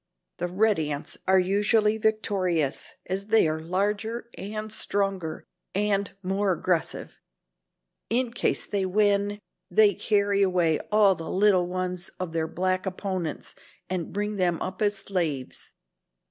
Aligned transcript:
The 0.37 0.47
red 0.47 0.79
ants 0.79 1.15
are 1.27 1.37
usually 1.37 1.99
victorious, 1.99 2.95
as 3.05 3.27
they 3.27 3.47
are 3.47 3.61
larger 3.61 4.31
and 4.35 4.73
stronger 4.73 5.45
and 5.75 6.11
more 6.23 6.51
aggressive. 6.53 7.19
In 8.09 8.33
case 8.33 8.65
they 8.65 8.83
win, 8.83 9.37
they 9.69 9.93
carry 9.93 10.41
away 10.41 10.79
all 10.91 11.13
the 11.13 11.29
little 11.29 11.67
ones 11.67 12.09
of 12.19 12.33
their 12.33 12.47
black 12.47 12.87
opponents 12.87 13.53
and 13.91 14.11
bring 14.11 14.37
them 14.37 14.59
up 14.59 14.81
as 14.81 14.97
slaves. 14.97 15.73